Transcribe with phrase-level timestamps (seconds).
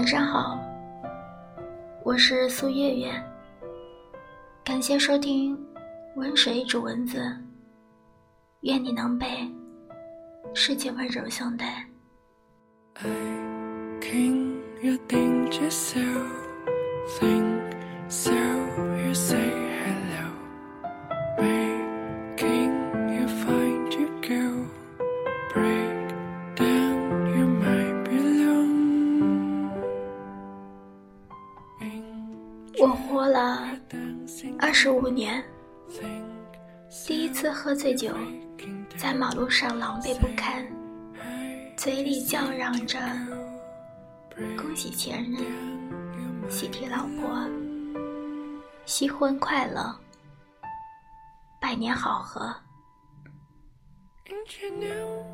[0.00, 0.58] 晚上好，
[2.02, 3.12] 我是苏月月。
[4.64, 5.54] 感谢收听
[6.16, 7.18] 《温水煮蚊子》，
[8.60, 9.26] 愿你能被
[10.54, 11.86] 世界温柔相待。
[35.10, 35.44] 年，
[37.06, 38.14] 第一次喝醉酒，
[38.96, 40.66] 在马路上狼狈不堪，
[41.76, 42.98] 嘴里叫嚷着
[44.56, 45.42] “恭喜前任，
[46.48, 47.46] 喜提老婆，
[48.86, 49.94] 新婚快乐，
[51.60, 52.54] 百年好合”。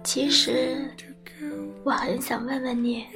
[0.02, 0.90] 其实，
[1.84, 3.06] 我很想问问你，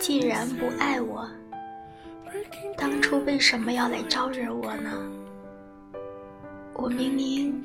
[0.00, 1.28] 既然不爱我。
[2.76, 4.90] 当初为什么要来招惹我呢？
[6.74, 7.64] 我明明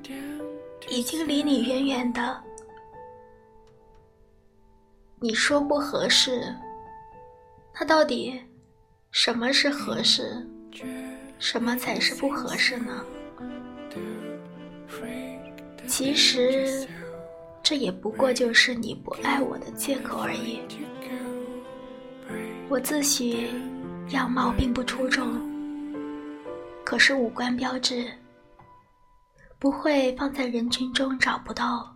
[0.90, 2.44] 已经离你远远的，
[5.20, 6.54] 你说不合适，
[7.80, 8.42] 那到底
[9.12, 10.46] 什么是合适，
[11.40, 13.06] 什么才是不合适呢？
[15.88, 16.88] 其实
[17.62, 20.60] 这也不过就是你不爱我的借口而已。
[22.68, 23.48] 我自诩。
[24.10, 25.42] 样貌并不出众，
[26.84, 28.06] 可是五官标致，
[29.58, 31.96] 不会放在人群中找不到。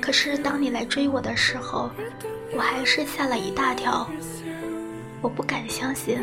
[0.00, 1.88] 可是当你来追我的时候，
[2.52, 4.10] 我还是吓了一大跳。
[5.22, 6.18] 我不敢相信，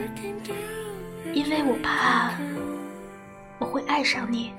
[1.34, 2.34] 因为我怕
[3.60, 4.52] 我会爱上你。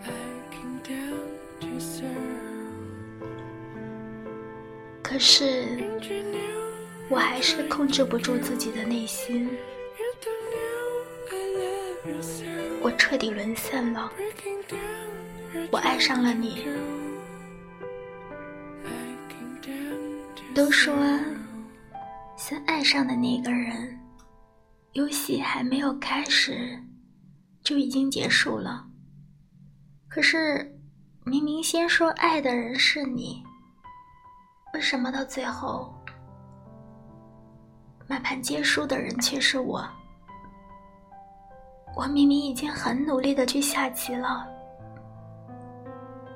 [5.03, 5.67] 可是。
[7.11, 9.51] 我还是控制不住自己的内心，
[12.83, 14.13] 我彻底沦陷了，
[15.71, 16.67] 我爱上了你。
[20.55, 20.95] 都说，
[22.37, 23.99] 先爱上的那个人，
[24.93, 26.79] 游戏还没有开始，
[27.63, 28.85] 就已经结束了。
[30.09, 30.77] 可是，
[31.25, 33.43] 明明先说爱的人是你，
[34.75, 35.95] 为什么到最后？
[38.09, 39.87] 满盘皆输的人却是我。
[41.95, 44.47] 我明明已经很努力的去下棋了，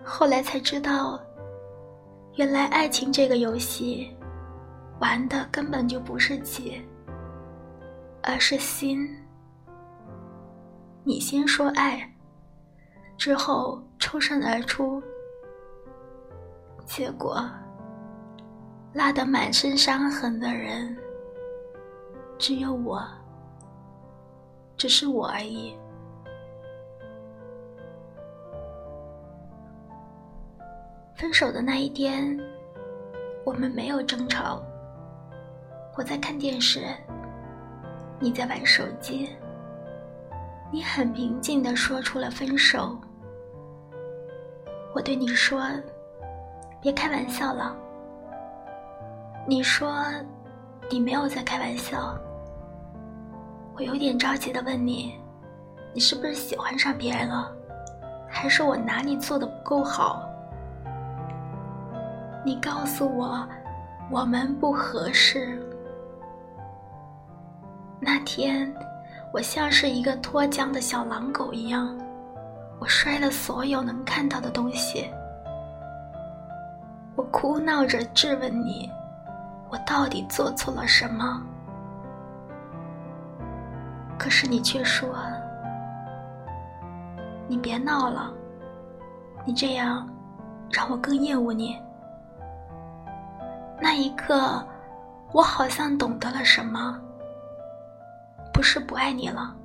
[0.04, 1.18] 后来才知道，
[2.34, 4.14] 原来爱情这个游戏，
[5.00, 6.82] 玩的根本就不是棋，
[8.22, 9.08] 而是心。
[11.04, 12.06] 你先说爱，
[13.16, 15.02] 之后抽身而出，
[16.84, 17.42] 结果
[18.92, 20.94] 拉得满身伤痕的人。
[22.42, 23.00] 只有我，
[24.76, 25.76] 只是我而已。
[31.14, 32.36] 分手的那一天，
[33.44, 34.60] 我们没有争吵。
[35.96, 36.80] 我在看电视，
[38.18, 39.30] 你在玩手机。
[40.72, 42.98] 你很平静的说出了分手。
[44.92, 45.62] 我对你说
[46.82, 47.76] ：“别开玩笑了。”
[49.46, 50.04] 你说
[50.90, 52.18] ：“你没有在开玩笑。”
[53.82, 55.18] 我有点着急的问你
[55.92, 57.50] ：“你是不是喜欢上别人了？
[58.28, 60.22] 还是我哪里做的不够好？”
[62.46, 63.44] 你告诉我，
[64.08, 65.60] 我们不合适。
[67.98, 68.72] 那天，
[69.32, 71.98] 我像是一个脱缰的小狼狗一样，
[72.78, 75.10] 我摔了所有能看到的东西。
[77.16, 78.88] 我哭闹着质问你
[79.68, 81.42] ：“我到底做错了什么？”
[84.22, 85.16] 可是你却说
[87.48, 88.32] ：“你别闹了，
[89.44, 90.08] 你这样
[90.70, 91.76] 让我更厌恶你。”
[93.82, 94.64] 那一刻，
[95.32, 96.96] 我好像懂得了什么，
[98.54, 99.56] 不是不爱你了，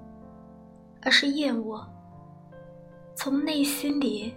[1.04, 1.88] 而是厌恶，
[3.14, 4.36] 从内心里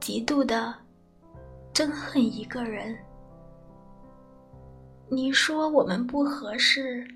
[0.00, 0.74] 极度的
[1.72, 2.98] 憎恨一个人。
[5.08, 7.06] 你说我们不合适。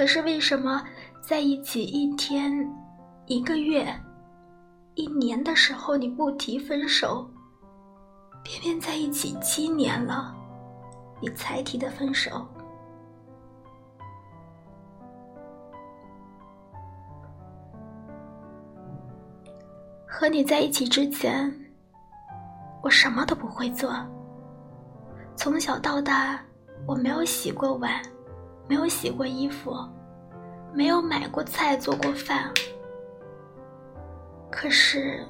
[0.00, 0.82] 可是为什么
[1.20, 2.50] 在一起一天、
[3.26, 3.86] 一个月、
[4.94, 7.28] 一年的时候你不提分手，
[8.42, 10.34] 偏偏在一起七年了，
[11.20, 12.48] 你才提的分手？
[20.06, 21.54] 和你在一起之前，
[22.82, 23.94] 我什么都不会做，
[25.36, 26.42] 从小到大，
[26.86, 28.00] 我没有洗过碗，
[28.70, 29.76] 没有洗过衣服，
[30.72, 32.48] 没有买过菜做过饭。
[34.48, 35.26] 可是，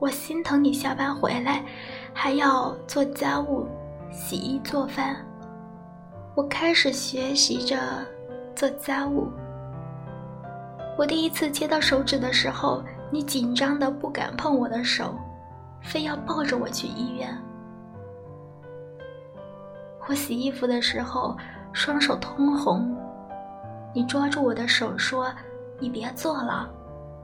[0.00, 1.64] 我心疼你下班回来
[2.12, 3.68] 还要做家务、
[4.10, 5.24] 洗衣做饭。
[6.34, 7.76] 我开始学习着
[8.56, 9.30] 做家务。
[10.98, 12.82] 我第一次切到手指的时候，
[13.12, 15.14] 你紧张的不敢碰我的手，
[15.80, 17.32] 非要抱着我去医院。
[20.08, 21.36] 我洗衣服的时候，
[21.74, 22.96] 双手通红，
[23.92, 25.30] 你抓住我的手说
[25.78, 26.66] ：“你别做了，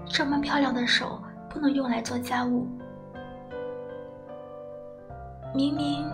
[0.05, 1.19] 这么漂亮的手
[1.49, 2.69] 不能用来做家务。”
[5.55, 6.07] 明明，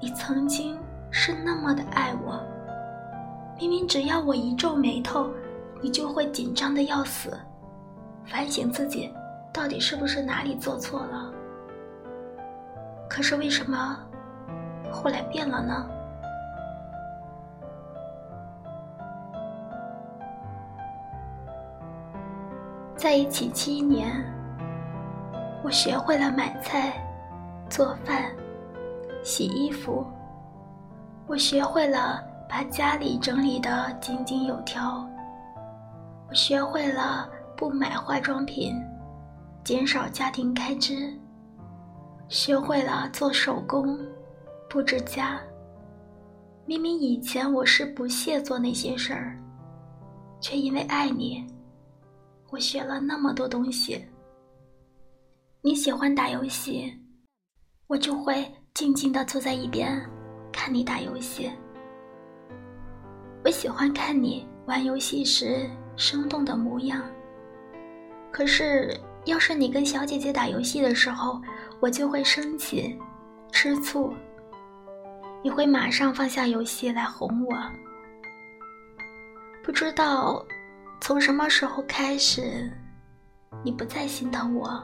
[0.00, 0.76] 你曾经。
[1.16, 2.42] 是那么的爱我，
[3.56, 5.30] 明明只要我一皱眉头，
[5.80, 7.38] 你就会紧张的要死，
[8.24, 9.14] 反省自己
[9.52, 11.32] 到底是不是哪里做错了。
[13.08, 13.96] 可是为什么
[14.90, 15.88] 后来变了呢？
[23.04, 24.10] 在一起七年，
[25.62, 27.06] 我学会了买菜、
[27.68, 28.32] 做饭、
[29.22, 30.06] 洗衣服。
[31.26, 35.06] 我学会了把家里整理得井井有条。
[36.30, 38.74] 我学会了不买化妆品，
[39.62, 41.12] 减少家庭开支。
[42.30, 43.98] 学会了做手工，
[44.66, 45.38] 布置家。
[46.64, 49.38] 明明以前我是不屑做那些事儿，
[50.40, 51.46] 却因为爱你，
[52.54, 54.00] 我学了那么多东西。
[55.60, 56.96] 你喜欢打游戏，
[57.88, 60.00] 我就会静静地坐在一边。
[60.52, 61.50] 看你打游戏，
[63.44, 67.02] 我喜欢看你玩游戏时生动的模样。
[68.30, 71.42] 可是，要是你跟小姐姐打游戏的时候，
[71.80, 72.96] 我就会生气、
[73.50, 74.14] 吃醋。
[75.42, 77.56] 你会马上放下游戏来哄我。
[79.60, 80.46] 不知道
[81.00, 82.70] 从什么时候开始，
[83.62, 84.82] 你不再心疼我，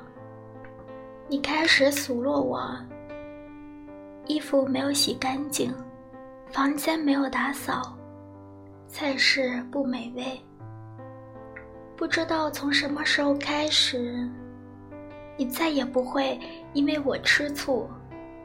[1.29, 2.77] 你开始数落我。
[4.27, 5.75] 衣服没有洗干净，
[6.53, 7.97] 房间没有打扫，
[8.87, 10.39] 菜式不美味。
[11.97, 14.29] 不知道从什么时候开始，
[15.37, 16.39] 你再也不会
[16.75, 17.89] 因为我吃醋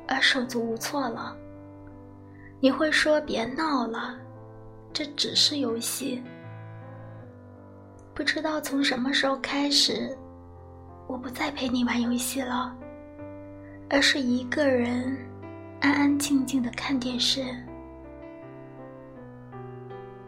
[0.07, 1.35] 而手足无措了。
[2.61, 4.17] 你会说：“别闹了，
[4.93, 6.23] 这只是游戏。”
[8.15, 10.17] 不知道从什么时候开始，
[11.05, 12.73] 我不再陪你玩游戏了，
[13.89, 15.15] 而是一个人。
[15.81, 17.43] 安安静静的看电视。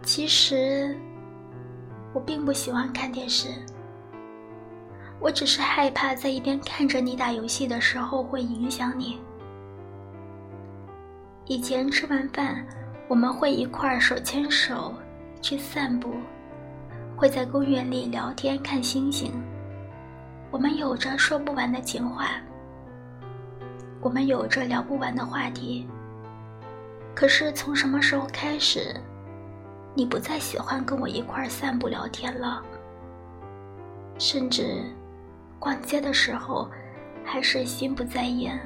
[0.03, 0.95] 其实，
[2.13, 3.47] 我并不喜欢看电视。
[5.19, 9.19] 我只是害怕在一边看着你打游戏的时候会影响你。
[11.45, 12.63] 以前吃完饭，
[13.07, 14.93] 我们会一块手牵手
[15.41, 16.13] 去散步，
[17.17, 19.33] 会在公园里聊天看星星。
[20.51, 22.29] 我们有着说不完的情话。
[23.99, 25.87] 我们有着聊不完的话题，
[27.15, 28.95] 可是从什么时候开始，
[29.95, 32.61] 你不再喜欢跟我一块儿散步聊天了？
[34.19, 34.83] 甚至
[35.57, 36.69] 逛街的时候，
[37.25, 38.59] 还是心不在焉。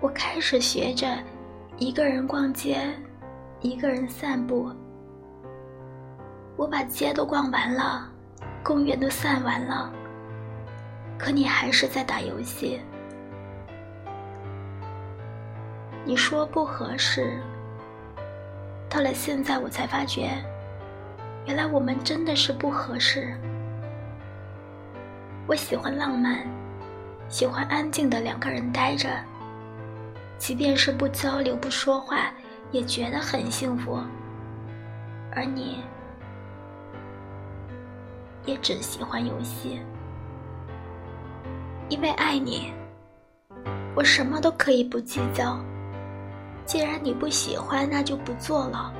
[0.00, 1.18] 我开始学着
[1.76, 2.88] 一个人逛街，
[3.60, 4.72] 一个人散步。
[6.58, 8.10] 我把街都逛完了，
[8.64, 9.88] 公园都散完了，
[11.16, 12.80] 可你还是在打游戏。
[16.04, 17.38] 你说不合适，
[18.90, 20.30] 到了现在我才发觉，
[21.46, 23.32] 原来我们真的是不合适。
[25.46, 26.38] 我喜欢浪漫，
[27.28, 29.08] 喜欢安静的两个人待着，
[30.38, 32.32] 即便是不交流不说话，
[32.72, 34.00] 也觉得很幸福。
[35.30, 35.84] 而你，
[38.48, 39.78] 也只喜欢游戏，
[41.90, 42.72] 因为爱你，
[43.94, 45.62] 我什么都可以不计较。
[46.64, 48.90] 既然你不喜欢，那就不做了。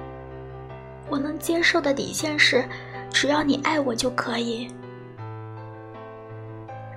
[1.09, 2.63] 我能接受的底线是，
[3.11, 4.71] 只要你爱我就可以。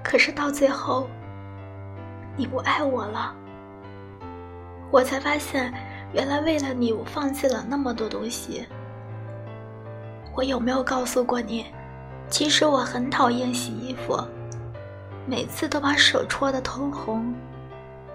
[0.04, 1.08] 可是到最后，
[2.36, 3.34] 你不爱我了，
[4.92, 5.74] 我才发现，
[6.12, 8.68] 原来为了你，我放弃了那么多东西。
[10.36, 11.66] 我有没有告诉过你，
[12.32, 14.18] 其实我很讨厌洗衣服，
[15.28, 17.36] 每次都把手戳得通红，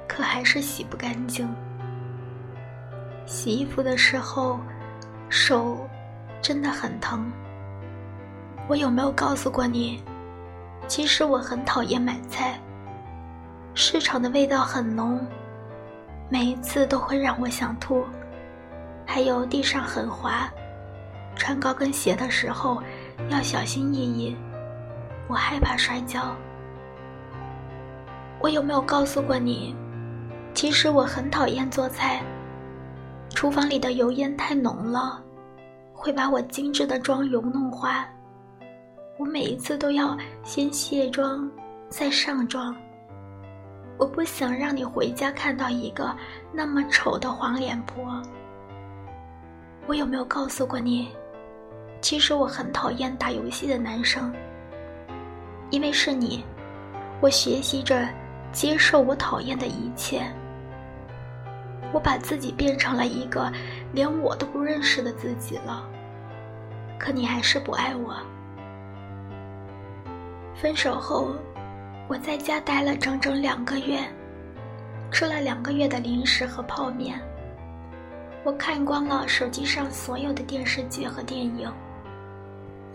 [0.08, 1.46] 可还是洗不干净。
[3.26, 4.58] 洗衣服的时候，
[5.28, 5.87] 手
[6.40, 7.30] 真的很疼。
[8.66, 10.02] 我有没有告诉过你？
[10.88, 12.58] 其实我很讨厌买菜，
[13.75, 15.20] 市场的味道很浓，
[16.30, 18.02] 每一次都会让我想吐。
[19.04, 20.50] 还有地上很滑，
[21.37, 22.82] 穿高跟鞋的时候
[23.30, 24.37] 要小心翼翼，
[25.28, 26.37] 我害怕摔跤。
[28.40, 29.75] 我有没有告诉过你，
[30.54, 32.23] 其实我很讨厌做菜，
[33.30, 35.20] 厨房里的油烟太浓了，
[35.92, 38.06] 会把我精致的妆容弄花。
[39.18, 41.50] 我每一次都要先卸妆
[41.88, 42.76] 再上妆，
[43.99, 46.14] 我不想让你回家看到一个
[46.52, 48.23] 那么丑的黄脸婆。
[49.87, 51.08] 我有没有告诉过你，
[52.06, 54.32] 其实我很讨厌打游戏的男生，
[55.70, 56.44] 因为是你，
[57.20, 58.08] 我学习着
[58.52, 60.22] 接受我讨厌的一切，
[61.92, 63.52] 我把自己变成了一个
[63.92, 65.84] 连我都不认识的自己了，
[66.96, 68.14] 可你还是不爱我。
[70.54, 71.34] 分手后，
[72.06, 73.98] 我在家待了整整两个月，
[75.10, 77.20] 吃了两个月的零食和泡面。
[78.44, 81.68] 我看光了手机上所有的电视剧和电影，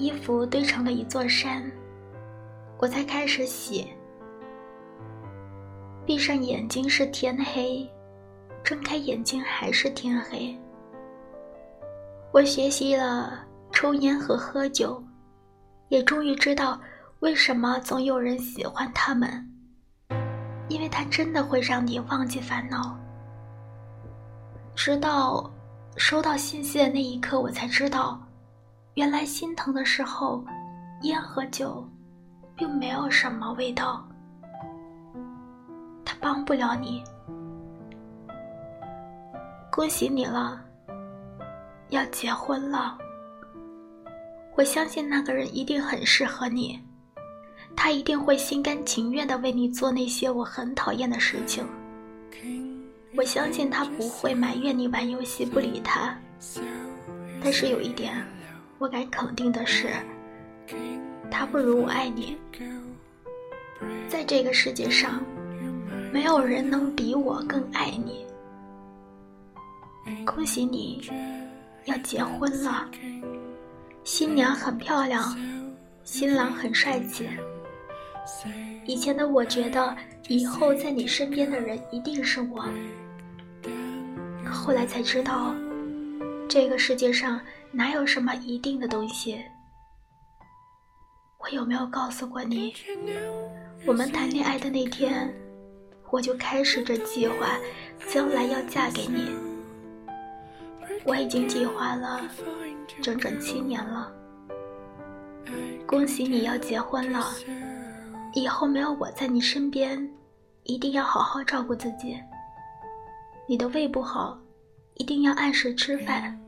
[0.01, 1.63] 衣服堆成了一座山，
[2.79, 3.87] 我才开始洗。
[6.07, 7.87] 闭上眼睛是天黑，
[8.63, 10.57] 睁开眼睛还是天黑。
[12.33, 15.03] 我学习了抽烟和喝酒，
[15.89, 16.81] 也终于知道
[17.19, 19.47] 为什么总有人喜欢他们，
[20.67, 22.97] 因为他真的会让你忘记烦恼。
[24.73, 25.47] 直到
[25.95, 28.19] 收到信息的那一刻，我才知道，
[28.95, 30.43] 原来心疼的时候，
[31.01, 31.87] 烟和酒，
[32.55, 34.05] 并没有什么味道。
[36.03, 37.03] 他帮不了你。
[39.71, 40.61] 恭喜你了，
[41.89, 42.97] 要结婚了。
[44.55, 46.77] 我相信那个人一定很适合你，
[47.73, 51.65] 他一定会心甘情愿的为你做那些我很讨厌的事情。
[53.15, 56.13] 我相信他不会埋怨你玩游戏不理他，
[57.41, 58.13] 但是有一点，
[58.81, 59.89] 我敢肯定的是，
[61.29, 62.35] 他不如我爱你。
[64.09, 65.23] 在这个世界上，
[66.11, 68.25] 没有人能比我更爱你。
[70.25, 71.07] 恭喜你，
[71.85, 72.89] 要结婚了，
[74.03, 75.37] 新娘很漂亮，
[76.03, 77.29] 新郎很帅气。
[78.87, 79.95] 以前的我觉得，
[80.27, 82.65] 以后在你身边的人一定是我。
[84.43, 85.53] 后来才知道，
[86.49, 87.39] 这个世界上
[87.71, 89.41] 哪有什么一定的东西。
[91.39, 92.73] 我有没有告诉过你，
[93.85, 95.33] 我们谈恋爱的那天，
[96.09, 97.57] 我就开始着计划，
[98.07, 99.31] 将来要嫁给你。
[101.03, 102.21] 我已经计划了
[103.01, 104.11] 整整七年了。
[105.87, 107.25] 恭喜你要结婚了，
[108.33, 110.07] 以后没有我在你身边，
[110.63, 112.21] 一定要好好照顾自己。
[113.47, 114.37] 你的胃不好，
[114.93, 116.39] 一定要按时吃饭。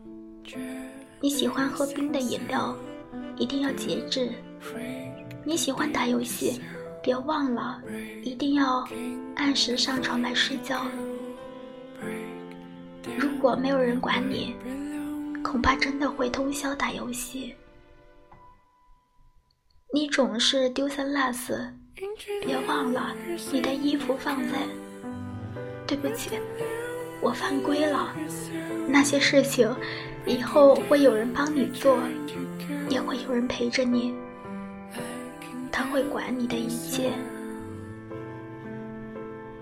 [1.24, 2.75] 你喜欢喝冰的饮料，
[3.38, 4.30] 一定要节制。
[5.46, 6.62] 你喜欢打游戏，
[7.01, 7.82] 别忘了，
[8.24, 8.86] 一定要
[9.38, 10.86] 按时上床来睡觉。
[13.18, 14.53] 如果没有人管你，
[15.42, 17.56] 恐怕真的会通宵打游戏。
[19.94, 21.74] 你总是丢三落四，
[22.46, 23.15] 别忘了
[23.50, 24.58] 你的衣服放在……
[25.88, 26.32] 对不起。
[27.22, 28.13] 我犯规了，
[28.89, 29.74] 那些事情
[30.25, 31.98] 以后会有人帮你做，
[32.89, 34.13] 也会有人陪着你，
[35.72, 37.12] 他会管你的一切。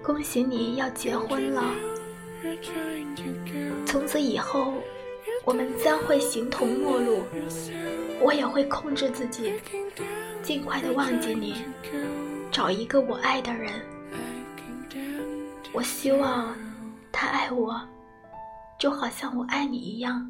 [0.03, 1.63] 恭喜你要结婚了，
[3.86, 4.74] 从此以后
[5.46, 7.24] 我们将会形同陌路，
[8.20, 9.53] 我也会控制自己，
[10.41, 11.63] 尽快的忘记你，
[12.51, 13.72] 找一个我爱的人。
[15.74, 16.56] 我希望。
[17.13, 17.80] 他爱我，
[18.80, 20.27] 就好像我爱你一样。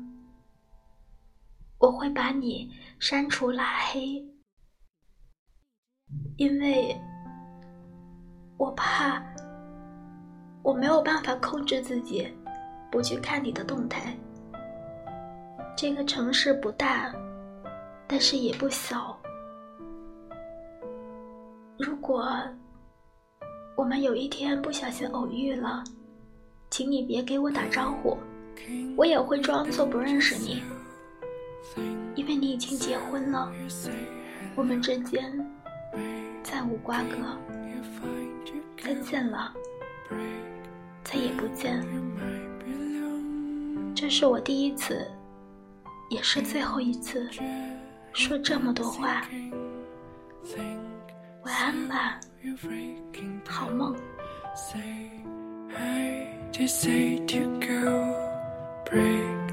[1.81, 4.23] 我会把你删除拉黑，
[6.37, 6.95] 因为
[8.55, 9.19] 我怕
[10.61, 12.31] 我没有办法控制自己
[12.91, 14.15] 不去看你的动态。
[15.75, 17.11] 这个城市不大，
[18.07, 19.19] 但是也不小。
[21.79, 22.31] 如果
[23.75, 25.83] 我们有一天不小心偶遇了，
[26.69, 28.15] 请你别给我打招呼，
[28.95, 30.61] 我也会装作不认识你，
[32.15, 33.51] 因为你已经结婚了
[34.55, 35.31] 我们之间
[36.43, 37.37] 再无瓜葛
[38.81, 39.53] 再见了
[41.03, 41.83] 再也不见。
[43.95, 45.05] 这是我第一次
[46.09, 47.29] 也是最后一次
[48.13, 49.27] 说这么多话。
[51.43, 52.19] 晚安吧
[53.47, 53.95] 好梦。
[56.67, 58.15] Say to go
[58.85, 59.50] break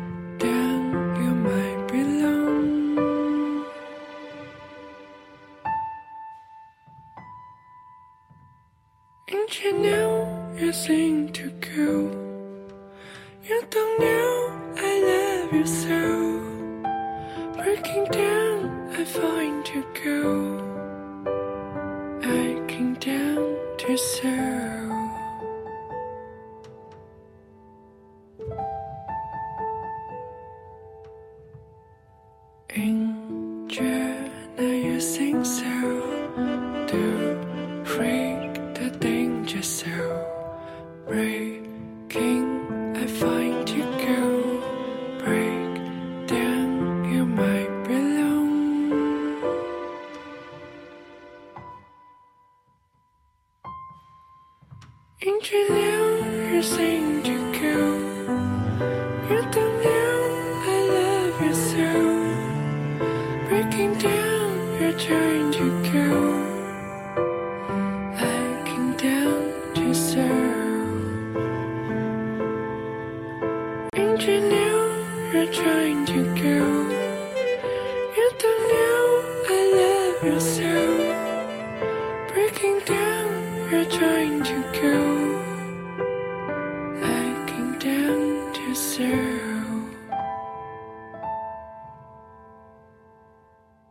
[32.74, 36.17] In June, you sing so.
[63.68, 66.57] looking down, you're trying to kill.